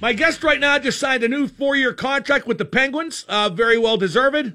My 0.00 0.12
guest 0.12 0.44
right 0.44 0.60
now 0.60 0.78
just 0.78 1.00
signed 1.00 1.24
a 1.24 1.28
new 1.28 1.48
four-year 1.48 1.92
contract 1.92 2.46
with 2.46 2.58
the 2.58 2.64
Penguins. 2.64 3.24
Uh, 3.28 3.48
very 3.48 3.76
well 3.76 3.96
deserved. 3.96 4.54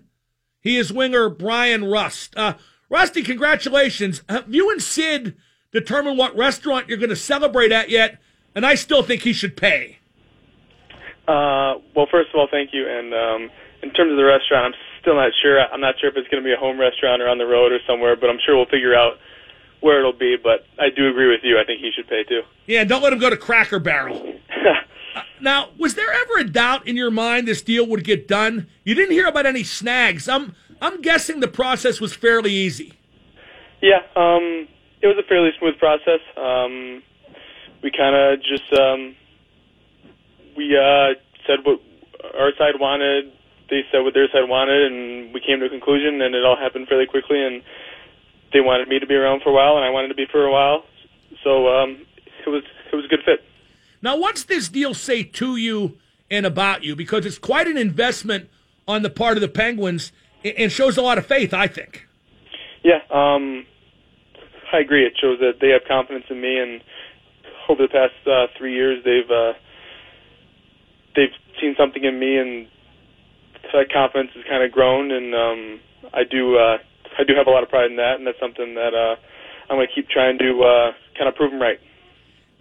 He 0.62 0.78
is 0.78 0.94
winger 0.94 1.30
Brian 1.30 1.84
Rust. 1.84 2.34
Uh, 2.38 2.54
Rusty, 2.90 3.24
congratulations. 3.24 4.24
Have 4.30 4.54
you 4.54 4.72
and 4.72 4.82
Sid 4.82 5.36
determined 5.74 6.18
what 6.18 6.38
restaurant 6.38 6.88
you're 6.88 6.98
going 6.98 7.10
to 7.10 7.16
celebrate 7.18 7.74
at 7.74 7.90
yet? 7.90 8.20
And 8.56 8.66
I 8.66 8.76
still 8.76 9.04
think 9.04 9.24
he 9.24 9.34
should 9.34 9.58
pay. 9.58 9.98
Uh, 11.28 11.76
well, 11.94 12.08
first 12.10 12.30
of 12.34 12.36
all, 12.36 12.48
thank 12.50 12.70
you. 12.72 12.88
And 12.88 13.14
um, 13.14 13.52
in 13.82 13.92
terms 13.92 14.12
of 14.12 14.18
the 14.18 14.24
restaurant, 14.24 14.74
I'm 14.74 14.80
still 15.02 15.16
not 15.16 15.32
sure. 15.42 15.60
I'm 15.60 15.82
not 15.82 15.96
sure 16.00 16.10
if 16.10 16.16
it's 16.16 16.30
going 16.30 16.42
to 16.42 16.48
be 16.48 16.54
a 16.54 16.58
home 16.58 16.80
restaurant 16.80 17.22
or 17.22 17.28
on 17.28 17.38
the 17.38 17.46
road 17.46 17.74
or 17.74 17.80
somewhere, 17.86 18.16
but 18.16 18.30
I'm 18.30 18.40
sure 18.46 18.56
we'll 18.56 18.68
figure 18.68 18.96
out 18.96 19.18
where 19.82 20.00
it'll 20.00 20.14
be. 20.14 20.38
But 20.42 20.66
I 20.80 20.90
do 20.96 21.10
agree 21.10 21.28
with 21.28 21.42
you. 21.44 21.60
I 21.60 21.66
think 21.66 21.82
he 21.82 21.92
should 21.94 22.08
pay 22.08 22.24
too. 22.24 22.44
Yeah, 22.66 22.86
don't 22.86 23.02
let 23.02 23.12
him 23.12 23.20
go 23.20 23.30
to 23.30 23.36
Cracker 23.36 23.80
Barrel. 23.80 24.33
Now, 25.44 25.72
was 25.78 25.96
there 25.96 26.10
ever 26.10 26.38
a 26.40 26.46
doubt 26.46 26.88
in 26.88 26.96
your 26.96 27.12
mind 27.12 27.50
this 27.50 27.62
deal 27.62 27.86
would 27.88 28.06
get 28.06 28.30
done? 28.30 28.68
You 28.86 28.96
didn't 28.96 29.12
hear 29.12 29.28
about 29.28 29.46
any 29.46 29.64
snags. 29.64 30.30
I'm 30.30 30.56
I'm 30.82 31.02
guessing 31.02 31.42
the 31.42 31.50
process 31.50 32.00
was 32.00 32.14
fairly 32.14 32.52
easy. 32.52 32.94
Yeah, 33.82 34.00
um, 34.16 34.70
it 35.02 35.08
was 35.08 35.18
a 35.20 35.28
fairly 35.28 35.52
smooth 35.60 35.78
process. 35.78 36.22
Um, 36.38 37.04
we 37.84 37.92
kind 37.92 38.16
of 38.16 38.40
just 38.42 38.72
um, 38.72 39.18
we 40.56 40.78
uh, 40.78 41.20
said 41.46 41.60
what 41.66 41.82
our 42.40 42.54
side 42.58 42.80
wanted. 42.80 43.34
They 43.70 43.84
said 43.92 44.00
what 44.00 44.14
their 44.14 44.30
side 44.30 44.48
wanted, 44.48 44.90
and 44.90 45.34
we 45.34 45.42
came 45.42 45.60
to 45.60 45.66
a 45.66 45.70
conclusion. 45.70 46.22
And 46.22 46.36
it 46.36 46.46
all 46.46 46.56
happened 46.56 46.88
fairly 46.88 47.06
quickly. 47.06 47.44
And 47.46 47.62
they 48.54 48.62
wanted 48.62 48.88
me 48.88 48.98
to 48.98 49.08
be 49.08 49.16
around 49.16 49.42
for 49.42 49.50
a 49.50 49.54
while, 49.54 49.76
and 49.76 49.84
I 49.84 49.90
wanted 49.90 50.08
to 50.08 50.16
be 50.16 50.26
for 50.26 50.46
a 50.46 50.52
while. 50.52 50.86
So 51.44 51.68
um, 51.68 52.06
it 52.48 52.50
was 52.50 52.64
it 52.94 52.96
was 52.96 53.04
a 53.04 53.10
good 53.10 53.24
fit. 53.26 53.44
Now, 54.04 54.18
what's 54.18 54.44
this 54.44 54.68
deal 54.68 54.94
say 54.94 55.24
to 55.24 55.56
you 55.56 55.98
and 56.30 56.46
about 56.46 56.84
you? 56.84 56.94
Because 56.94 57.26
it's 57.26 57.38
quite 57.38 57.68
an 57.68 57.78
investment 57.78 58.50
on 58.86 59.02
the 59.02 59.10
part 59.10 59.38
of 59.38 59.42
the 59.42 59.48
Penguins 59.48 60.12
and 60.44 60.70
shows 60.70 60.98
a 60.98 61.02
lot 61.02 61.18
of 61.18 61.26
faith, 61.26 61.54
I 61.54 61.68
think. 61.68 62.06
Yeah, 62.84 63.00
um, 63.10 63.66
I 64.74 64.80
agree. 64.80 65.06
It 65.06 65.14
shows 65.20 65.40
that 65.40 65.62
they 65.62 65.70
have 65.70 65.84
confidence 65.88 66.26
in 66.30 66.42
me, 66.42 66.60
and 66.60 66.82
over 67.70 67.82
the 67.82 67.88
past 67.88 68.28
uh, 68.28 68.48
three 68.58 68.76
years, 68.76 69.02
they've 69.06 69.32
uh, 69.32 69.54
they've 71.16 71.32
seen 71.62 71.76
something 71.78 72.04
in 72.04 72.20
me, 72.20 72.36
and 72.36 72.68
that 73.72 73.88
confidence 73.94 74.32
has 74.36 74.44
kind 74.50 74.66
of 74.66 74.72
grown. 74.74 75.12
And 75.12 75.34
um, 75.34 75.80
I 76.14 76.24
do 76.30 76.58
uh, 76.58 76.78
I 77.18 77.24
do 77.24 77.36
have 77.38 77.48
a 77.48 77.52
lot 77.52 77.64
of 77.64 77.70
pride 77.70 77.90
in 77.90 77.96
that, 77.96 78.16
and 78.18 78.28
that's 78.28 78.40
something 78.42 78.76
that 78.76 78.94
uh, 78.94 79.16
I'm 79.70 79.78
going 79.78 79.88
to 79.88 79.96
keep 79.96 80.10
trying 80.10 80.38
to 80.40 80.62
uh, 80.62 80.92
kind 81.18 81.30
of 81.30 81.36
prove 81.36 81.52
them 81.52 81.62
right. 81.62 81.80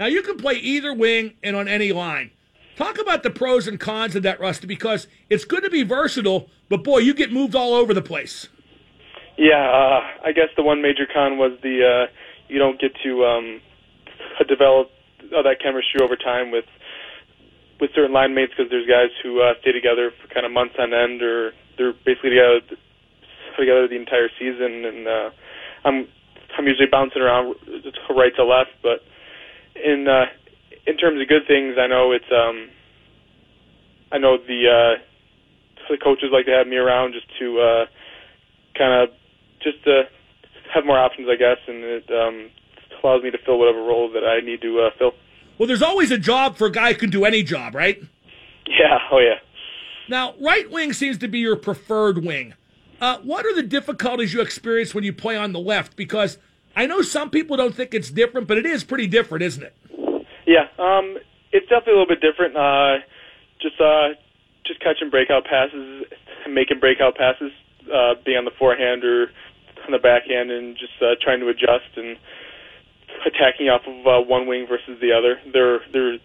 Now 0.03 0.09
you 0.09 0.23
can 0.23 0.37
play 0.37 0.55
either 0.55 0.93
wing 0.93 1.35
and 1.45 1.55
on 1.55 1.69
any 1.69 1.93
line. 1.93 2.33
Talk 2.75 2.99
about 2.99 3.23
the 3.23 3.31
pros 3.31 3.69
and 3.69 3.79
cons 3.79 4.17
of 4.17 4.25
that, 4.25 4.41
Rusty, 4.41 4.67
because 4.67 5.07
it's 5.31 5.45
good 5.45 5.63
to 5.63 5.71
be 5.71 5.85
versatile, 5.85 6.51
but 6.69 6.83
boy, 6.83 6.99
you 6.99 7.15
get 7.15 7.33
moved 7.33 7.55
all 7.55 7.73
over 7.73 7.95
the 7.95 8.03
place. 8.03 8.49
Yeah, 9.39 9.63
uh, 9.63 10.27
I 10.27 10.33
guess 10.33 10.49
the 10.57 10.65
one 10.65 10.83
major 10.83 11.07
con 11.07 11.39
was 11.39 11.57
the 11.63 11.87
uh, 11.87 12.13
you 12.49 12.59
don't 12.59 12.81
get 12.81 12.91
to 13.05 13.25
um, 13.25 13.61
develop 14.49 14.91
uh, 15.31 15.41
that 15.41 15.63
chemistry 15.63 16.01
over 16.03 16.17
time 16.17 16.51
with 16.51 16.67
with 17.81 17.91
certain 17.95 18.13
line 18.13 18.35
mates 18.35 18.51
because 18.59 18.73
there's 18.73 18.89
guys 18.89 19.15
who 19.23 19.41
uh, 19.41 19.55
stay 19.61 19.71
together 19.71 20.11
for 20.21 20.27
kind 20.35 20.45
of 20.45 20.51
months 20.51 20.75
on 20.81 20.93
end, 20.93 21.23
or 21.23 21.53
they're 21.79 21.95
basically 22.05 22.31
together 22.31 22.59
together 23.57 23.87
the 23.87 23.95
entire 23.95 24.31
season. 24.37 24.85
And 24.85 25.07
uh, 25.07 25.31
I'm 25.85 26.09
I'm 26.59 26.67
usually 26.67 26.91
bouncing 26.91 27.23
around 27.23 27.55
right 28.11 28.35
to 28.35 28.45
left, 28.45 28.75
but 28.83 29.07
in 29.77 30.09
uh, 30.09 30.27
in 30.87 30.97
terms 30.97 31.21
of 31.21 31.29
good 31.29 31.47
things, 31.47 31.77
I 31.79 31.87
know 31.87 32.13
it's 32.13 32.31
um, 32.33 32.69
I 34.11 34.19
know 34.19 34.37
the 34.37 34.69
uh, 34.69 35.03
the 35.91 35.99
coaches 35.99 36.31
like 36.33 36.47
to 36.47 36.53
have 36.53 36.67
me 36.67 36.77
around 36.77 37.13
just 37.15 37.27
to 37.39 37.61
uh, 37.61 37.87
kind 38.77 39.03
of 39.03 39.15
just 39.63 39.83
to 39.85 40.05
have 40.75 40.85
more 40.85 40.99
options, 40.99 41.29
I 41.31 41.37
guess, 41.37 41.59
and 41.69 41.85
it 41.85 42.11
um, 42.11 42.51
allows 43.03 43.23
me 43.23 43.31
to 43.31 43.39
fill 43.45 43.59
whatever 43.59 43.83
role 43.83 44.11
that 44.13 44.25
I 44.25 44.41
need 44.41 44.61
to 44.63 44.81
uh, 44.81 44.91
fill. 44.99 45.13
Well, 45.59 45.67
there's 45.67 45.83
always 45.83 46.11
a 46.11 46.19
job 46.19 46.57
for 46.57 46.67
a 46.67 46.73
guy 46.73 46.93
who 46.93 46.99
can 46.99 47.11
do 47.11 47.25
any 47.25 47.43
job, 47.43 47.75
right? 47.75 48.03
Yeah. 48.67 48.99
Oh, 49.11 49.19
yeah. 49.19 49.35
Now, 50.09 50.35
right 50.41 50.69
wing 50.71 50.93
seems 50.93 51.19
to 51.19 51.29
be 51.29 51.39
your 51.39 51.57
preferred 51.57 52.25
wing. 52.25 52.55
Uh, 53.01 53.19
what 53.19 53.45
are 53.45 53.55
the 53.55 53.63
difficulties 53.63 54.33
you 54.33 54.41
experience 54.41 54.95
when 54.95 55.05
you 55.05 55.13
play 55.13 55.37
on 55.37 55.53
the 55.53 55.59
left? 55.59 55.97
Because 55.97 56.39
I 56.75 56.87
know 56.87 57.03
some 57.03 57.31
people 57.31 57.57
don't 57.57 57.75
think 57.75 57.95
it's 57.95 58.11
different, 58.11 58.49
but 58.49 58.59
it 58.59 58.67
is 58.67 58.85
pretty 58.85 59.07
different, 59.07 59.43
isn't 59.45 59.63
it? 59.63 59.75
Yeah, 60.47 60.67
um, 60.79 61.19
it's 61.53 61.69
definitely 61.69 61.95
a 61.95 61.99
little 61.99 62.15
bit 62.15 62.21
different. 62.21 62.57
Uh, 62.57 63.05
just 63.61 63.81
uh, 63.81 64.17
just 64.67 64.81
catching 64.81 65.11
breakout 65.11 65.45
passes, 65.45 66.05
making 66.49 66.81
breakout 66.81 67.17
passes, 67.17 67.53
uh, 67.93 68.15
being 68.25 68.39
on 68.39 68.45
the 68.45 68.57
forehand 68.59 69.05
or 69.05 69.29
on 69.85 69.93
the 69.93 69.99
backhand, 69.99 70.51
and 70.51 70.77
just 70.77 70.95
uh, 71.03 71.15
trying 71.21 71.41
to 71.41 71.49
adjust 71.49 71.93
and 71.97 72.17
attacking 73.27 73.69
off 73.69 73.83
of 73.87 74.07
uh, 74.07 74.21
one 74.27 74.47
wing 74.47 74.67
versus 74.69 74.99
the 75.01 75.13
other. 75.13 75.39
There, 75.53 75.81
there, 75.93 76.19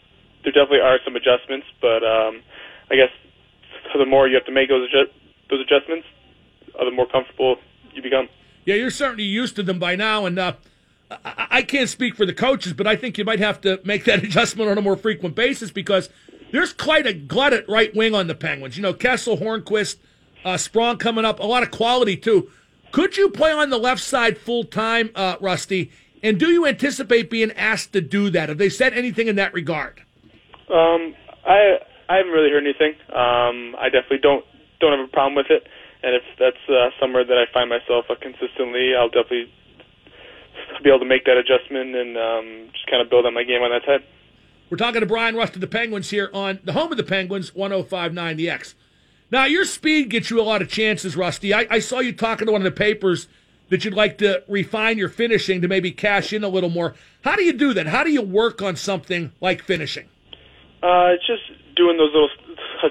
there 0.44 0.53
definitely 0.53 0.81
are 0.81 1.00
some 1.03 1.16
adjustments, 1.16 1.68
but 1.81 2.02
um, 2.02 2.41
I 2.90 2.96
guess 2.96 3.12
the 3.94 4.06
more 4.06 4.28
you 4.28 4.35
have 4.35 4.46
to 4.46 4.52
make 4.52 4.69
those 4.69 4.90
those 5.50 5.62
adjustments, 5.62 6.08
uh, 6.79 6.85
the 6.85 6.91
more 6.91 7.08
comfortable 7.08 7.58
you 7.94 8.02
become. 8.02 8.29
Yeah, 8.67 8.75
you're 8.75 8.89
certainly 8.89 9.23
used 9.23 9.55
to 9.55 9.63
them 9.63 9.79
by 9.79 9.95
now, 9.95 10.25
and 10.25 10.38
uh, 10.38 10.53
I-, 11.09 11.47
I 11.50 11.61
can't 11.61 11.88
speak 11.88 12.16
for 12.16 12.25
the 12.25 12.33
coaches, 12.33 12.73
but 12.73 12.85
I 12.85 12.97
think 12.97 13.17
you 13.17 13.23
might 13.23 13.39
have 13.39 13.61
to 13.61 13.79
make 13.85 14.03
that 14.03 14.23
adjustment 14.25 14.69
on 14.69 14.78
a 14.78 14.81
more 14.81 14.97
frequent 14.97 15.35
basis 15.35 15.72
because 15.72 16.09
there's 16.51 16.73
quite 16.73 17.07
a 17.07 17.13
glut 17.13 17.53
at 17.53 17.67
right 17.69 17.95
wing 17.95 18.13
on 18.13 18.28
the 18.28 18.35
Penguins. 18.35 18.75
You 18.75 18.83
know, 18.83 18.94
Kessel, 18.94 19.38
Hornqvist, 19.38 19.95
uh, 20.44 20.57
Sprong 20.57 20.97
coming 20.97 21.23
up, 21.23 21.39
a 21.39 21.45
lot 21.45 21.63
of 21.63 21.72
quality 21.72 22.17
too. 22.17 22.51
Could 22.91 23.16
you 23.16 23.29
play 23.29 23.53
on 23.53 23.69
the 23.69 23.78
left 23.78 24.01
side 24.01 24.38
full 24.38 24.66
time, 24.66 25.11
uh, 25.16 25.38
Rusty? 25.39 25.89
And 26.22 26.38
do 26.38 26.49
you 26.49 26.67
anticipate 26.67 27.29
being 27.29 27.53
asked 27.53 27.94
to 27.94 28.01
do 28.01 28.29
that? 28.31 28.49
Have 28.49 28.57
they 28.57 28.69
said 28.69 28.94
anything 28.94 29.29
in 29.29 29.38
that 29.38 29.53
regard? 29.53 30.01
Um, 30.69 31.16
I 31.45 31.78
I 32.09 32.17
haven't 32.17 32.34
really 32.34 32.49
heard 32.49 32.66
anything. 32.66 32.95
Um, 33.16 33.78
I 33.79 33.85
definitely 33.85 34.17
don't 34.17 34.44
don't 34.81 34.91
have 34.91 35.07
a 35.07 35.11
problem 35.11 35.35
with 35.35 35.49
it 35.49 35.66
and 36.03 36.16
if 36.16 36.24
that's 36.40 36.58
uh, 36.69 36.90
somewhere 37.00 37.25
that 37.25 37.38
I 37.38 37.46
find 37.53 37.69
myself 37.69 38.06
uh, 38.09 38.16
consistently, 38.22 38.94
I'll 38.96 39.09
definitely 39.09 39.52
be 40.84 40.90
able 40.90 41.00
to 41.00 41.06
make 41.06 41.25
that 41.25 41.38
adjustment 41.38 41.96
and 41.96 42.18
um, 42.18 42.69
just 42.74 42.88
kind 42.88 43.02
of 43.02 43.09
build 43.09 43.25
on 43.25 43.34
my 43.34 43.44
game 43.44 43.62
on 43.62 43.72
that 43.72 43.85
side. 43.85 44.03
We're 44.69 44.78
talking 44.78 45.02
to 45.02 45.08
Brian 45.08 45.35
Rust 45.35 45.56
of 45.56 45.62
the 45.62 45.68
Penguins 45.68 46.09
here 46.09 46.30
on 46.34 46.59
the 46.63 46.74
home 46.74 46.91
of 46.91 46.97
the 46.97 47.03
Penguins, 47.03 47.56
1059 47.56 48.38
The 48.38 48.50
X. 48.50 48.75
Now, 49.31 49.46
your 49.46 49.66
speed 49.66 50.09
gets 50.09 50.30
you 50.30 50.40
a 50.40 50.44
lot 50.44 50.62
of 50.62 50.69
chances, 50.69 51.16
Rusty. 51.16 51.53
I, 51.53 51.68
I 51.69 51.80
saw 51.80 52.00
you 52.00 52.14
talking 52.14 52.47
to 52.47 52.52
one 52.52 52.62
of 52.62 52.66
the 52.66 52.78
papers 52.78 53.28
that 53.69 53.84
you'd 53.84 53.94
like 53.94 54.18
to 54.19 54.44
refine 54.47 54.97
your 54.97 55.09
finishing 55.09 55.62
to 55.62 55.68
maybe 55.68 55.91
cash 55.91 56.31
in 56.31 56.44
a 56.44 56.47
little 56.47 56.69
more. 56.69 56.96
How 57.24 57.35
do 57.35 57.44
you 57.44 57.53
do 57.53 57.74
that? 57.74 57.88
How 57.88 58.03
do 58.03 58.12
you 58.12 58.22
work 58.22 58.62
on 58.62 58.75
something 58.75 59.31
like 59.41 59.64
finishing? 59.64 60.08
Uh, 60.81 61.12
it's 61.12 61.28
just 61.28 61.44
doing 61.75 61.97
those 61.97 62.14
little 62.14 62.29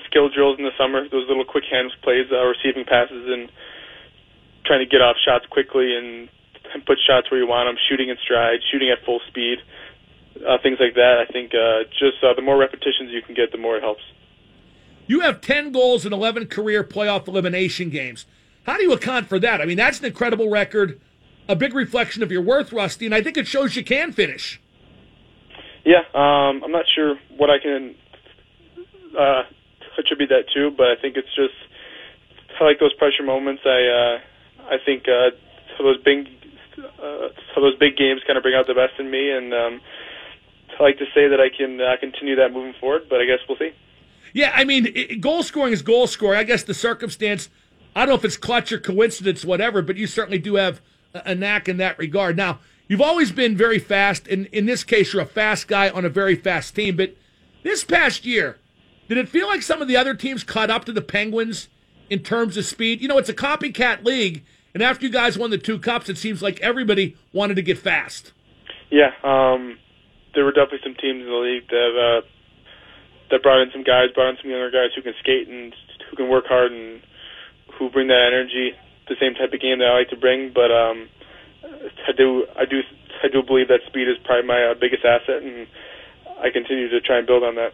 skill 0.06 0.28
drills 0.28 0.58
in 0.58 0.64
the 0.64 0.74
summer, 0.78 1.08
those 1.08 1.28
little 1.28 1.44
quick 1.44 1.64
hands 1.70 1.92
plays, 2.02 2.26
uh, 2.32 2.44
receiving 2.44 2.84
passes, 2.84 3.26
and 3.26 3.50
trying 4.64 4.80
to 4.80 4.86
get 4.86 5.00
off 5.00 5.16
shots 5.24 5.47
quickly 5.50 5.97
and, 5.97 6.28
and 6.74 6.84
put 6.84 6.98
shots 7.06 7.30
where 7.30 7.41
you 7.41 7.47
want 7.47 7.69
them, 7.69 7.76
shooting 7.88 8.08
in 8.08 8.16
stride, 8.22 8.60
shooting 8.70 8.91
at 8.91 9.04
full 9.04 9.20
speed, 9.28 9.58
uh, 10.46 10.58
things 10.62 10.78
like 10.80 10.94
that. 10.94 11.25
I 11.26 11.30
think 11.30 11.54
uh, 11.54 11.84
just 11.98 12.22
uh, 12.22 12.34
the 12.34 12.42
more 12.42 12.56
repetitions 12.56 13.10
you 13.10 13.22
can 13.22 13.34
get, 13.34 13.52
the 13.52 13.58
more 13.58 13.76
it 13.76 13.82
helps. 13.82 14.02
You 15.06 15.20
have 15.20 15.41
10 15.41 15.72
goals 15.72 16.04
in 16.04 16.12
11 16.12 16.48
career 16.48 16.82
playoff 16.82 17.28
elimination 17.28 17.91
games. 17.91 18.26
How 18.64 18.76
do 18.76 18.82
you 18.82 18.92
account 18.92 19.28
for 19.28 19.38
that? 19.38 19.60
I 19.60 19.64
mean, 19.64 19.76
that's 19.76 20.00
an 20.00 20.06
incredible 20.06 20.50
record, 20.50 21.00
a 21.48 21.54
big 21.54 21.75
reflection 21.75 22.25
of 22.25 22.32
your 22.32 22.42
worth, 22.42 22.72
Rusty, 22.72 23.06
and 23.06 23.14
I 23.14 23.22
think 23.22 23.36
it 23.36 23.46
shows 23.46 23.76
you 23.76 23.84
can 23.84 24.10
finish. 24.10 24.60
Yeah, 25.84 26.00
um, 26.14 26.64
I'm 26.64 26.72
not 26.72 26.84
sure 26.92 27.14
what 27.36 27.48
I 27.48 27.60
can 27.60 27.94
uh, 29.16 29.43
attribute 29.98 30.31
that 30.31 30.48
to, 30.54 30.70
but 30.70 30.88
I 30.88 30.96
think 30.96 31.16
it's 31.16 31.34
just 31.34 31.54
I 32.60 32.64
like 32.64 32.81
those 32.81 32.94
pressure 32.94 33.22
moments. 33.22 33.62
I 33.64 33.81
uh, 33.87 34.75
I 34.75 34.78
think 34.84 35.04
uh, 35.08 35.31
those 35.78 35.98
big 36.02 36.28
uh, 36.78 37.28
those 37.56 37.76
big 37.76 37.96
games 37.96 38.22
kind 38.26 38.37
of 38.37 38.43
bring 38.43 38.54
out 38.54 38.66
the 38.66 38.75
best 38.75 38.98
in 38.98 39.10
me, 39.10 39.31
and 39.31 39.52
um, 39.52 39.81
I 40.78 40.82
like 40.82 40.98
to 40.98 41.06
say 41.14 41.28
that 41.28 41.40
I 41.40 41.48
can 41.54 41.81
uh, 41.81 41.96
continue 42.00 42.37
that 42.37 42.52
moving 42.52 42.75
forward. 42.81 43.08
But 43.08 43.20
I 43.20 43.26
guess 43.26 43.38
we'll 43.48 43.58
see. 43.58 43.72
Yeah, 44.32 44.52
I 44.54 44.64
mean, 44.64 44.93
it, 44.94 45.20
goal 45.20 45.43
scoring 45.43 45.72
is 45.72 45.82
goal 45.82 46.06
scoring. 46.06 46.38
I 46.38 46.44
guess 46.44 46.62
the 46.62 46.75
circumstance. 46.75 47.49
I 47.94 48.00
don't 48.00 48.08
know 48.10 48.14
if 48.16 48.25
it's 48.25 48.37
clutch 48.37 48.72
or 48.72 48.78
coincidence, 48.78 49.44
whatever, 49.44 49.81
but 49.81 49.96
you 49.96 50.06
certainly 50.06 50.38
do 50.38 50.56
have 50.56 50.82
a, 51.14 51.31
a 51.31 51.34
knack 51.34 51.69
in 51.69 51.78
that 51.78 51.99
regard. 51.99 52.37
Now, 52.37 52.58
you've 52.88 53.00
always 53.00 53.32
been 53.32 53.56
very 53.56 53.78
fast, 53.78 54.28
and 54.28 54.46
in 54.46 54.66
this 54.66 54.84
case, 54.84 55.12
you're 55.12 55.22
a 55.22 55.26
fast 55.26 55.66
guy 55.66 55.88
on 55.88 56.04
a 56.04 56.10
very 56.10 56.34
fast 56.34 56.75
team. 56.76 56.96
But 56.96 57.16
this 57.62 57.84
past 57.84 58.26
year, 58.26 58.58
did 59.08 59.19
it 59.19 59.29
feel 59.29 59.47
like 59.47 59.62
some 59.62 59.82
of 59.82 59.88
the 59.88 59.97
other 59.97 60.14
teams 60.14 60.43
caught 60.43 60.70
up 60.70 60.85
to 60.87 60.93
the 60.93 61.03
Penguins 61.03 61.69
in 62.11 62.20
terms 62.20 62.56
of 62.56 62.64
speed? 62.64 63.00
You 63.00 63.08
know, 63.08 63.19
it's 63.19 63.29
a 63.29 63.35
copycat 63.35 64.05
league, 64.05 64.44
and 64.75 64.82
after 64.82 65.06
you 65.06 65.12
guys 65.12 65.38
won 65.38 65.50
the 65.50 65.58
two 65.58 65.79
cups, 65.79 66.08
it 66.08 66.19
seems 66.19 66.43
like 66.43 66.61
everybody 66.61 67.17
wanted 67.32 67.55
to 67.55 67.62
get 67.62 67.79
fast. 67.79 68.32
Yeah, 68.91 69.11
um, 69.23 69.79
there 70.35 70.44
were 70.44 70.53
definitely 70.53 70.81
some 70.85 70.94
teams 70.94 71.23
in 71.23 71.26
the 71.26 71.37
league 71.37 71.69
that 71.69 72.23
uh, 72.23 72.26
that 73.31 73.43
brought 73.43 73.62
in 73.62 73.70
some 73.73 73.82
guys, 73.82 74.11
brought 74.14 74.31
in 74.31 74.37
some 74.41 74.50
younger 74.50 74.70
guys 74.70 74.91
who 74.94 75.03
can 75.03 75.14
skate 75.19 75.49
and 75.49 75.75
who 76.11 76.17
can 76.17 76.29
work 76.29 76.47
hard 76.47 76.73
and 76.73 77.02
who 77.79 77.91
bring 77.91 78.09
that 78.09 78.31
energy, 78.32 78.73
the 79.09 79.17
same 79.20 79.35
type 79.35 79.52
of 79.52 79.61
game 79.61 79.79
that 79.79 79.88
I 79.88 79.99
like 79.99 80.11
to 80.11 80.17
bring. 80.17 80.52
But 80.55 80.70
um, 80.70 81.09
I 81.64 82.12
do, 82.17 82.47
I 82.56 82.64
do, 82.64 82.81
I 83.23 83.29
do 83.29 83.43
believe 83.43 83.69
that 83.69 83.81
speed 83.87 84.09
is 84.09 84.17
probably 84.25 84.47
my 84.47 84.70
uh, 84.70 84.75
biggest 84.75 85.05
asset, 85.05 85.43
and 85.43 85.67
I 86.38 86.50
continue 86.50 86.88
to 86.88 87.00
try 87.00 87.19
and 87.19 87.26
build 87.26 87.43
on 87.43 87.56
that. 87.56 87.73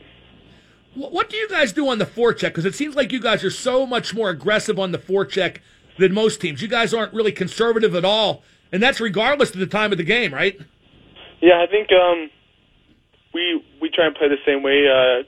What 0.95 1.31
do 1.31 1.37
you 1.37 1.49
guys 1.49 1.73
do 1.73 1.89
on 1.89 1.99
the 1.99 2.05
forecheck? 2.05 2.49
Because 2.49 2.67
it 2.67 2.75
seems 2.75 2.95
like 2.95 3.13
you 3.13 3.21
guys 3.21 3.43
are 3.45 3.51
so 3.51 3.87
much 3.87 4.15
more 4.15 4.29
aggressive 4.29 4.79
on 4.79 4.93
the 4.93 4.99
forecheck 4.99 5.59
than 5.99 6.13
most 6.13 6.41
teams. 6.41 6.61
You 6.61 6.69
guys 6.69 6.93
aren't 6.93 7.15
really 7.15 7.33
conservative 7.33 7.95
at 7.95 8.05
all, 8.05 8.43
and 8.71 8.83
that's 8.83 9.01
regardless 9.01 9.53
of 9.53 9.61
the 9.61 9.67
time 9.67 9.93
of 9.93 9.99
the 9.99 10.05
game, 10.05 10.35
right? 10.35 10.61
Yeah, 11.41 11.63
I 11.63 11.67
think 11.67 11.89
um, 11.93 12.31
we 13.33 13.65
we 13.81 13.89
try 13.89 14.07
and 14.07 14.15
play 14.15 14.29
the 14.29 14.37
same 14.47 14.63
way 14.63 14.87
uh, 14.87 15.25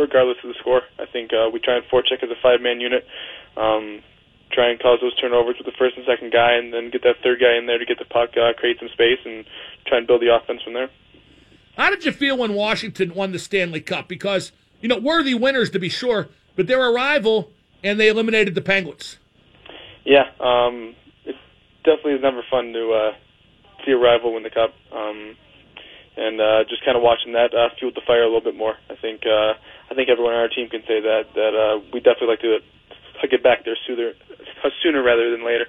regardless 0.00 0.38
of 0.42 0.48
the 0.48 0.54
score. 0.58 0.82
I 0.98 1.04
think 1.06 1.32
uh, 1.32 1.50
we 1.52 1.60
try 1.60 1.76
and 1.76 1.84
forecheck 1.84 2.22
as 2.22 2.30
a 2.30 2.40
five 2.42 2.60
man 2.60 2.80
unit. 2.80 3.04
Um, 3.56 4.00
try 4.50 4.70
and 4.70 4.80
cause 4.80 4.98
those 5.00 5.14
turnovers 5.16 5.56
with 5.58 5.66
the 5.66 5.76
first 5.78 5.96
and 5.96 6.04
second 6.06 6.32
guy, 6.32 6.54
and 6.54 6.72
then 6.72 6.90
get 6.90 7.02
that 7.02 7.16
third 7.22 7.40
guy 7.40 7.56
in 7.56 7.66
there 7.66 7.78
to 7.78 7.84
get 7.84 7.98
the 7.98 8.04
puck, 8.04 8.30
uh, 8.36 8.52
create 8.58 8.78
some 8.78 8.88
space, 8.92 9.18
and 9.24 9.44
try 9.86 9.98
and 9.98 10.06
build 10.06 10.20
the 10.22 10.34
offense 10.34 10.62
from 10.62 10.74
there. 10.74 10.90
How 11.76 11.88
did 11.90 12.04
you 12.04 12.12
feel 12.12 12.36
when 12.36 12.52
Washington 12.54 13.14
won 13.14 13.32
the 13.32 13.38
Stanley 13.38 13.80
Cup? 13.80 14.08
Because 14.08 14.52
you 14.82 14.88
know 14.88 14.98
worthy 14.98 15.34
winners 15.34 15.70
to 15.70 15.78
be 15.78 15.88
sure, 15.88 16.28
but 16.56 16.66
they're 16.66 16.84
a 16.84 16.92
rival, 16.92 17.50
and 17.82 17.98
they 17.98 18.08
eliminated 18.08 18.54
the 18.54 18.60
Penguins. 18.60 19.16
Yeah, 20.04 20.24
um, 20.40 20.94
it 21.24 21.36
definitely 21.84 22.14
is 22.14 22.22
never 22.22 22.42
fun 22.50 22.72
to 22.72 22.92
uh, 22.92 23.12
see 23.86 23.92
a 23.92 23.96
rival 23.96 24.34
win 24.34 24.42
the 24.42 24.50
cup. 24.50 24.74
Um, 24.92 25.36
and 26.16 26.40
uh, 26.40 26.64
just 26.68 26.84
kind 26.84 26.96
of 26.96 27.02
watching 27.02 27.32
that 27.32 27.54
uh, 27.54 27.68
fueled 27.78 27.94
the 27.94 28.02
fire 28.06 28.22
a 28.22 28.26
little 28.26 28.42
bit 28.42 28.56
more. 28.56 28.74
I 28.90 28.96
think 28.96 29.22
uh, 29.24 29.54
I 29.90 29.94
think 29.94 30.08
everyone 30.10 30.34
on 30.34 30.40
our 30.40 30.48
team 30.48 30.68
can 30.68 30.82
say 30.82 31.00
that 31.00 31.32
that 31.34 31.54
uh, 31.54 31.80
we 31.92 32.00
definitely 32.00 32.28
like 32.28 32.40
to, 32.40 32.58
to 33.22 33.28
get 33.28 33.42
back 33.42 33.64
there 33.64 33.76
sooner 33.86 34.12
sooner 34.82 35.02
rather 35.02 35.30
than 35.30 35.44
later. 35.44 35.66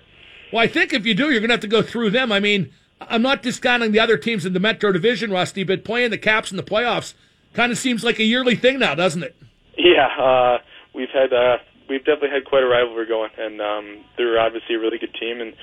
Well, 0.52 0.62
I 0.62 0.68
think 0.68 0.94
if 0.94 1.06
you 1.06 1.16
do, 1.16 1.32
you're 1.32 1.40
going 1.40 1.50
to 1.50 1.54
have 1.54 1.62
to 1.62 1.68
go 1.68 1.82
through 1.82 2.12
them. 2.12 2.32
I 2.32 2.40
mean, 2.40 2.72
I'm 3.02 3.22
not 3.22 3.42
discounting 3.42 3.92
the 3.92 4.00
other 4.00 4.18
teams 4.18 4.46
in 4.46 4.54
the 4.54 4.60
Metro 4.60 4.92
Division, 4.92 5.32
Rusty, 5.32 5.64
but 5.64 5.84
playing 5.84 6.12
the 6.12 6.18
Caps 6.18 6.52
in 6.52 6.58
the 6.58 6.64
playoffs 6.64 7.14
kind 7.54 7.72
of 7.72 7.78
seems 7.78 8.04
like 8.04 8.20
a 8.20 8.24
yearly 8.24 8.56
thing 8.56 8.80
now, 8.80 8.96
doesn't 8.96 9.24
it? 9.24 9.36
Yeah, 9.78 10.08
uh, 10.20 10.58
we've 10.94 11.10
had 11.10 11.34
uh, 11.34 11.58
we've 11.90 12.04
definitely 12.06 12.30
had 12.30 12.46
quite 12.46 12.64
a 12.64 12.68
rivalry 12.68 13.08
going, 13.08 13.32
and 13.38 13.62
um, 13.62 14.04
they're 14.18 14.40
obviously 14.40 14.76
a 14.76 14.80
really 14.80 14.98
good 14.98 15.14
team, 15.20 15.42
and 15.42 15.54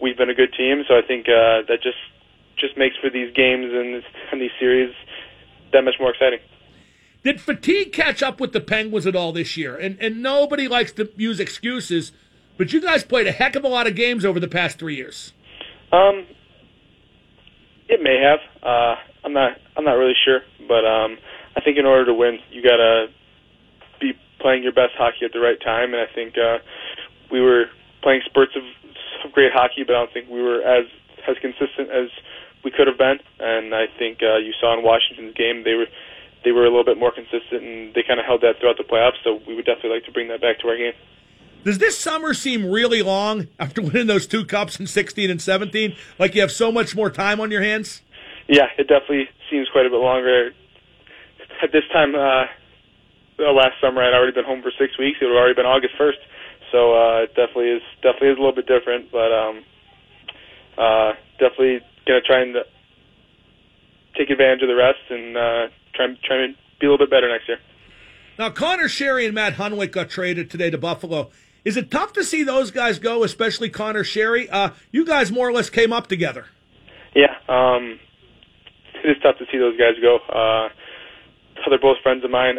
we've 0.00 0.16
been 0.16 0.30
a 0.30 0.34
good 0.34 0.52
team. 0.52 0.84
So 0.88 0.94
I 0.96 1.02
think 1.02 1.26
uh, 1.28 1.62
that 1.68 1.78
just 1.82 1.98
just 2.56 2.76
makes 2.76 2.96
for 2.96 3.10
these 3.10 3.34
games 3.34 3.72
and, 3.72 4.02
and 4.32 4.40
these 4.40 4.50
series 4.58 4.94
that 5.72 5.82
much 5.82 5.94
more 5.98 6.10
exciting. 6.10 6.40
Did 7.22 7.40
fatigue 7.40 7.92
catch 7.92 8.22
up 8.22 8.40
with 8.40 8.52
the 8.52 8.60
Penguins 8.60 9.06
at 9.06 9.14
all 9.14 9.32
this 9.32 9.56
year? 9.56 9.76
And 9.76 9.98
and 10.00 10.22
nobody 10.22 10.68
likes 10.68 10.92
to 10.92 11.10
use 11.16 11.40
excuses, 11.40 12.12
but 12.56 12.72
you 12.72 12.80
guys 12.80 13.04
played 13.04 13.26
a 13.26 13.32
heck 13.32 13.56
of 13.56 13.64
a 13.64 13.68
lot 13.68 13.86
of 13.86 13.94
games 13.94 14.24
over 14.24 14.40
the 14.40 14.48
past 14.48 14.78
three 14.78 14.96
years. 14.96 15.32
Um, 15.92 16.26
it 17.88 18.00
may 18.02 18.22
have. 18.22 18.38
Uh, 18.62 18.94
I'm 19.24 19.32
not. 19.32 19.52
I'm 19.76 19.84
not 19.84 19.94
really 19.94 20.14
sure, 20.24 20.40
but 20.66 20.84
um, 20.86 21.18
I 21.60 21.62
think 21.62 21.76
in 21.76 21.84
order 21.84 22.06
to 22.06 22.14
win, 22.14 22.38
you 22.50 22.62
gotta 22.62 23.08
be 24.00 24.12
playing 24.40 24.62
your 24.62 24.72
best 24.72 24.96
hockey 24.96 25.26
at 25.26 25.32
the 25.32 25.40
right 25.40 25.60
time. 25.60 25.92
And 25.92 26.00
I 26.00 26.08
think 26.14 26.38
uh, 26.38 26.64
we 27.30 27.40
were 27.40 27.66
playing 28.02 28.22
spurts 28.24 28.56
of, 28.56 28.64
of 29.24 29.32
great 29.32 29.52
hockey, 29.52 29.84
but 29.84 29.94
I 29.94 29.98
don't 30.00 30.12
think 30.12 30.30
we 30.30 30.40
were 30.40 30.62
as 30.62 30.86
as 31.28 31.36
consistent 31.42 31.92
as 31.92 32.08
we 32.64 32.70
could 32.70 32.86
have 32.86 32.96
been. 32.96 33.20
And 33.38 33.74
I 33.74 33.92
think 33.98 34.24
uh, 34.24 34.38
you 34.38 34.54
saw 34.58 34.72
in 34.72 34.82
Washington's 34.82 35.34
game 35.34 35.64
they 35.64 35.74
were 35.74 35.86
they 36.44 36.52
were 36.52 36.64
a 36.64 36.72
little 36.72 36.84
bit 36.84 36.96
more 36.96 37.12
consistent, 37.12 37.60
and 37.60 37.92
they 37.92 38.02
kind 38.02 38.18
of 38.18 38.24
held 38.24 38.40
that 38.40 38.56
throughout 38.58 38.78
the 38.78 38.88
playoffs. 38.88 39.20
So 39.22 39.44
we 39.46 39.54
would 39.54 39.66
definitely 39.66 40.00
like 40.00 40.04
to 40.06 40.12
bring 40.12 40.28
that 40.28 40.40
back 40.40 40.60
to 40.60 40.68
our 40.68 40.78
game. 40.78 40.96
Does 41.62 41.76
this 41.76 41.98
summer 41.98 42.32
seem 42.32 42.70
really 42.70 43.02
long 43.02 43.48
after 43.58 43.82
winning 43.84 44.06
those 44.06 44.26
two 44.26 44.46
cups 44.46 44.80
in 44.80 44.86
16 44.86 45.30
and 45.30 45.42
17? 45.42 45.94
Like 46.18 46.34
you 46.34 46.40
have 46.40 46.52
so 46.52 46.72
much 46.72 46.96
more 46.96 47.10
time 47.10 47.38
on 47.38 47.50
your 47.50 47.60
hands? 47.60 48.00
Yeah, 48.48 48.72
it 48.78 48.88
definitely 48.88 49.28
seems 49.50 49.68
quite 49.68 49.84
a 49.84 49.90
bit 49.90 50.00
longer. 50.00 50.52
At 51.62 51.72
this 51.72 51.84
time 51.92 52.14
uh, 52.14 52.46
last 53.38 53.80
summer, 53.80 54.02
I'd 54.02 54.14
already 54.14 54.32
been 54.32 54.44
home 54.44 54.62
for 54.62 54.72
six 54.78 54.98
weeks. 54.98 55.18
It 55.20 55.26
would 55.26 55.32
have 55.32 55.40
already 55.40 55.54
been 55.54 55.66
August 55.66 55.94
1st. 55.98 56.20
So 56.72 56.94
uh, 56.94 57.22
it 57.24 57.34
definitely 57.34 57.70
is 57.70 57.82
definitely 58.02 58.28
is 58.28 58.38
a 58.38 58.40
little 58.40 58.54
bit 58.54 58.66
different, 58.66 59.10
but 59.10 59.32
um, 59.32 59.64
uh, 60.78 61.12
definitely 61.38 61.80
going 62.06 62.20
to 62.20 62.26
try 62.26 62.42
and 62.42 62.56
take 64.16 64.30
advantage 64.30 64.62
of 64.62 64.68
the 64.68 64.76
rest 64.76 65.00
and 65.10 65.36
uh, 65.36 65.68
try 65.94 66.06
try 66.24 66.44
and 66.44 66.54
be 66.80 66.86
a 66.86 66.90
little 66.90 67.04
bit 67.04 67.10
better 67.10 67.28
next 67.28 67.48
year. 67.48 67.58
Now, 68.38 68.50
Conor 68.50 68.88
Sheary 68.88 69.26
and 69.26 69.34
Matt 69.34 69.54
Hunwick 69.54 69.92
got 69.92 70.08
traded 70.08 70.50
today 70.50 70.70
to 70.70 70.78
Buffalo. 70.78 71.30
Is 71.64 71.76
it 71.76 71.90
tough 71.90 72.14
to 72.14 72.24
see 72.24 72.42
those 72.42 72.70
guys 72.70 72.98
go, 72.98 73.22
especially 73.22 73.68
Conor 73.68 74.04
Sheary? 74.04 74.48
Uh, 74.50 74.70
you 74.92 75.04
guys 75.04 75.30
more 75.30 75.48
or 75.48 75.52
less 75.52 75.68
came 75.68 75.92
up 75.92 76.06
together. 76.06 76.46
Yeah, 77.14 77.34
um, 77.48 77.98
it 79.04 79.10
is 79.10 79.16
tough 79.22 79.36
to 79.38 79.44
see 79.52 79.58
those 79.58 79.76
guys 79.76 79.94
go. 80.00 80.18
Uh, 80.28 80.68
they're 81.68 81.78
both 81.78 82.00
friends 82.02 82.24
of 82.24 82.30
mine. 82.30 82.56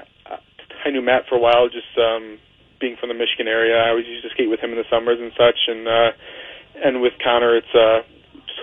I 0.86 0.89
knew 0.89 1.01
Matt 1.01 1.25
for 1.30 1.36
a 1.36 1.42
while, 1.42 1.69
just 1.69 1.89
um, 1.98 2.38
being 2.80 2.98
from 2.98 3.09
the 3.09 3.18
Michigan 3.18 3.48
area. 3.48 3.77
I 3.77 3.89
always 3.89 4.06
used 4.06 4.24
to 4.24 4.30
skate 4.30 4.50
with 4.50 4.59
him 4.59 4.71
in 4.71 4.77
the 4.77 4.89
summers 4.89 5.18
and 5.19 5.31
such, 5.38 5.57
and 5.68 5.88
uh, 5.88 6.12
and 6.83 7.01
with 7.01 7.13
Conor, 7.24 7.56
it's 7.57 7.74
uh, 7.74 8.01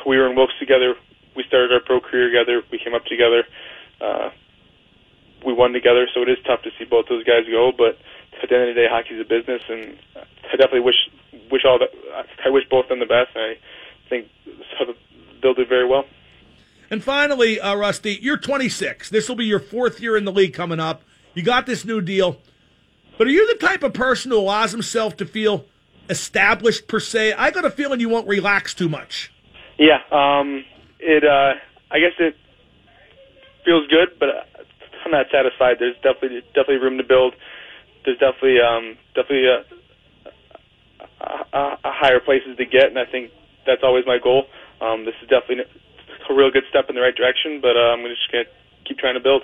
we 0.07 0.19
were 0.19 0.29
in 0.31 0.37
Wilkes 0.37 0.59
together. 0.59 0.95
We 1.37 1.45
started 1.47 1.73
our 1.73 1.81
pro 1.81 2.01
career 2.01 2.31
together. 2.31 2.63
We 2.71 2.79
came 2.83 2.95
up 2.95 3.07
together. 3.07 3.47
Uh, 4.01 4.31
we 5.47 5.55
won 5.55 5.73
together, 5.73 6.09
so 6.13 6.23
it 6.23 6.29
is 6.29 6.39
tough 6.47 6.63
to 6.63 6.71
see 6.79 6.85
both 6.85 7.07
those 7.09 7.23
guys 7.23 7.47
go. 7.47 7.71
But 7.71 7.95
at 8.43 8.51
the 8.51 8.55
end 8.55 8.71
of 8.71 8.75
the 8.75 8.81
day, 8.83 8.89
hockey's 8.91 9.23
a 9.23 9.29
business, 9.29 9.63
and 9.69 9.95
I 10.51 10.59
definitely 10.59 10.83
wish 10.83 10.99
wish 11.51 11.63
all 11.65 11.79
that. 11.79 11.95
I 12.45 12.51
wish 12.51 12.65
both 12.71 12.89
them 12.89 12.99
the 12.99 13.07
best. 13.07 13.31
And 13.35 13.55
I 13.55 14.09
think 14.11 14.27
they'll 15.43 15.55
do 15.55 15.67
very 15.67 15.87
well. 15.87 16.05
And 16.91 17.05
finally, 17.05 17.61
uh, 17.61 17.75
Rusty, 17.77 18.19
you're 18.21 18.39
26. 18.39 19.11
This 19.11 19.29
will 19.29 19.37
be 19.37 19.45
your 19.45 19.61
fourth 19.61 20.01
year 20.01 20.17
in 20.17 20.25
the 20.25 20.33
league 20.33 20.55
coming 20.55 20.81
up. 20.81 21.03
You 21.35 21.43
got 21.43 21.67
this 21.67 21.85
new 21.85 22.01
deal, 22.01 22.39
but 23.19 23.27
are 23.27 23.31
you 23.31 23.47
the 23.53 23.67
type 23.67 23.83
of 23.83 23.93
person 23.93 24.31
who 24.31 24.39
allows 24.39 24.73
himself 24.73 25.17
to 25.19 25.27
feel 25.27 25.67
established 26.09 26.89
per 26.89 26.99
se? 26.99 27.35
I 27.35 27.51
got 27.51 27.65
a 27.65 27.71
feeling 27.71 28.01
you 28.01 28.09
won't 28.09 28.27
relax 28.27 28.75
too 28.75 28.89
much. 28.89 29.31
Yeah, 29.79 29.99
um, 30.11 30.65
it. 30.99 31.25
Uh, 31.25 31.55
I 31.91 32.01
guess 32.01 32.13
it 32.19 32.35
feels 33.65 33.87
good, 33.89 34.19
but 34.19 34.29
I'm 35.05 35.11
not 35.11 35.27
satisfied. 35.31 35.77
There's 35.79 35.97
definitely 35.97 36.41
definitely 36.55 36.79
room 36.79 36.99
to 36.99 37.05
build. 37.05 37.35
There's 38.05 38.19
definitely 38.19 38.61
um, 38.61 38.97
definitely 39.15 39.47
a, 39.47 39.65
a, 41.53 41.79
a 41.85 41.93
higher 41.93 42.21
places 42.21 42.57
to 42.57 42.65
get, 42.65 42.87
and 42.87 42.99
I 42.99 43.05
think 43.05 43.31
that's 43.67 43.83
always 43.85 44.05
my 44.07 44.19
goal. 44.23 44.47
Um, 44.81 45.05
this 45.05 45.15
is 45.23 45.29
definitely 45.29 45.65
a 46.31 46.35
real 46.35 46.51
good 46.51 46.65
step 46.71 46.87
in 46.89 46.95
the 46.95 47.01
right 47.01 47.15
direction, 47.15 47.61
but 47.61 47.77
uh, 47.77 47.93
I'm 47.93 48.03
just 48.05 48.31
going 48.33 48.45
to 48.45 48.51
keep 48.89 48.99
trying 48.99 49.15
to 49.15 49.21
build. 49.21 49.43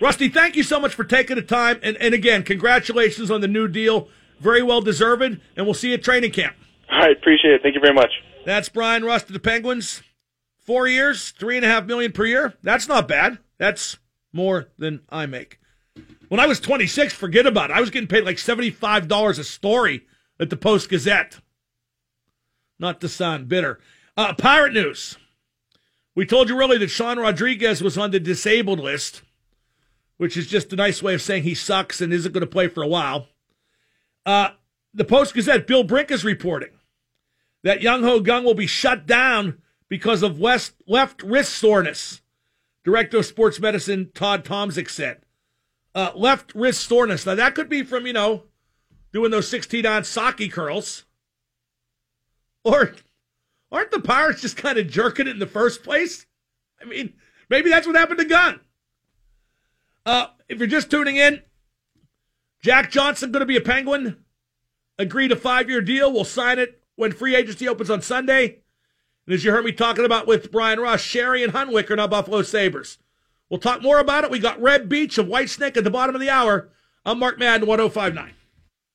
Rusty, 0.00 0.28
thank 0.28 0.56
you 0.56 0.62
so 0.62 0.80
much 0.80 0.94
for 0.94 1.04
taking 1.04 1.36
the 1.36 1.42
time, 1.42 1.78
and, 1.82 1.96
and 1.98 2.14
again, 2.14 2.42
congratulations 2.42 3.30
on 3.30 3.40
the 3.40 3.48
new 3.48 3.68
deal. 3.68 4.08
Very 4.40 4.62
well 4.62 4.80
deserved, 4.80 5.22
and 5.22 5.40
we'll 5.56 5.74
see 5.74 5.88
you 5.88 5.94
at 5.94 6.02
training 6.02 6.32
camp. 6.32 6.56
All 6.90 6.98
right, 6.98 7.16
appreciate 7.16 7.54
it. 7.54 7.62
Thank 7.62 7.74
you 7.74 7.80
very 7.80 7.94
much. 7.94 8.10
That's 8.44 8.68
Brian 8.68 9.04
Rust 9.04 9.26
of 9.26 9.32
the 9.32 9.40
Penguins. 9.40 10.02
Four 10.58 10.88
years, 10.88 11.30
three 11.30 11.56
and 11.56 11.64
a 11.64 11.68
half 11.68 11.84
million 11.84 12.12
per 12.12 12.24
year. 12.24 12.54
That's 12.62 12.88
not 12.88 13.06
bad. 13.06 13.38
That's 13.58 13.98
more 14.32 14.68
than 14.78 15.00
I 15.08 15.26
make. 15.26 15.60
When 16.28 16.40
I 16.40 16.46
was 16.46 16.58
26, 16.58 17.12
forget 17.14 17.46
about 17.46 17.70
it. 17.70 17.76
I 17.76 17.80
was 17.80 17.90
getting 17.90 18.08
paid 18.08 18.24
like 18.24 18.36
$75 18.36 19.38
a 19.38 19.44
story 19.44 20.06
at 20.40 20.50
the 20.50 20.56
Post 20.56 20.88
Gazette. 20.88 21.38
Not 22.78 23.00
to 23.02 23.08
sound 23.08 23.48
bitter. 23.48 23.78
Uh, 24.16 24.34
Pirate 24.34 24.72
news. 24.72 25.16
We 26.14 26.26
told 26.26 26.48
you 26.48 26.56
really 26.56 26.78
that 26.78 26.90
Sean 26.90 27.18
Rodriguez 27.18 27.82
was 27.82 27.98
on 27.98 28.10
the 28.10 28.20
disabled 28.20 28.78
list, 28.78 29.22
which 30.16 30.36
is 30.36 30.46
just 30.46 30.72
a 30.72 30.76
nice 30.76 31.02
way 31.02 31.14
of 31.14 31.22
saying 31.22 31.42
he 31.42 31.54
sucks 31.54 32.00
and 32.00 32.12
isn't 32.12 32.32
going 32.32 32.42
to 32.42 32.46
play 32.46 32.68
for 32.68 32.82
a 32.82 32.88
while. 32.88 33.28
Uh, 34.24 34.50
the 34.92 35.04
Post 35.04 35.34
Gazette, 35.34 35.66
Bill 35.66 35.82
Brink 35.82 36.10
is 36.10 36.24
reporting 36.24 36.70
that 37.64 37.82
Jung 37.82 38.04
Ho 38.04 38.20
Kang 38.20 38.44
will 38.44 38.54
be 38.54 38.66
shut 38.66 39.06
down 39.06 39.60
because 39.88 40.22
of 40.22 40.38
west, 40.38 40.74
left 40.86 41.22
wrist 41.22 41.54
soreness. 41.54 42.20
Director 42.84 43.18
of 43.18 43.26
Sports 43.26 43.58
Medicine 43.58 44.10
Todd 44.14 44.44
Tomczyk 44.44 44.90
said. 44.90 45.22
Uh, 45.94 46.12
left 46.14 46.54
wrist 46.54 46.86
soreness. 46.86 47.24
Now, 47.24 47.34
that 47.34 47.54
could 47.54 47.68
be 47.68 47.82
from, 47.82 48.06
you 48.06 48.12
know, 48.12 48.44
doing 49.12 49.30
those 49.30 49.48
16 49.48 49.86
ounce 49.86 50.08
sake 50.08 50.52
curls. 50.52 51.04
Or 52.62 52.94
aren't 53.74 53.90
the 53.90 54.00
Pirates 54.00 54.40
just 54.40 54.56
kind 54.56 54.78
of 54.78 54.88
jerking 54.88 55.26
it 55.26 55.32
in 55.32 55.38
the 55.40 55.46
first 55.46 55.82
place? 55.82 56.26
I 56.80 56.84
mean, 56.84 57.14
maybe 57.50 57.70
that's 57.70 57.86
what 57.86 57.96
happened 57.96 58.20
to 58.20 58.24
Gunn. 58.24 58.60
Uh, 60.06 60.28
if 60.48 60.58
you're 60.58 60.66
just 60.68 60.90
tuning 60.90 61.16
in, 61.16 61.42
Jack 62.62 62.90
Johnson 62.90 63.32
going 63.32 63.40
to 63.40 63.46
be 63.46 63.56
a 63.56 63.60
Penguin. 63.60 64.24
Agreed 64.98 65.32
a 65.32 65.36
five 65.36 65.68
year 65.68 65.80
deal. 65.80 66.12
We'll 66.12 66.24
sign 66.24 66.58
it 66.58 66.82
when 66.94 67.12
free 67.12 67.34
agency 67.34 67.68
opens 67.68 67.90
on 67.90 68.00
Sunday. 68.00 68.60
And 69.26 69.34
as 69.34 69.44
you 69.44 69.50
heard 69.50 69.64
me 69.64 69.72
talking 69.72 70.04
about 70.04 70.26
with 70.26 70.52
Brian 70.52 70.78
Ross, 70.78 71.00
Sheary 71.00 71.42
and 71.42 71.52
Hunwick 71.52 71.90
are 71.90 71.96
now 71.96 72.06
Buffalo 72.06 72.42
Sabres. 72.42 72.98
We'll 73.50 73.60
talk 73.60 73.82
more 73.82 73.98
about 73.98 74.24
it. 74.24 74.30
We 74.30 74.38
got 74.38 74.60
Reb 74.60 74.88
Beach 74.88 75.18
of 75.18 75.26
Whitesnake 75.26 75.76
at 75.76 75.84
the 75.84 75.90
bottom 75.90 76.14
of 76.14 76.20
the 76.20 76.30
hour. 76.30 76.70
I'm 77.04 77.18
Mark 77.18 77.38
Madden, 77.38 77.66
1059. 77.66 78.34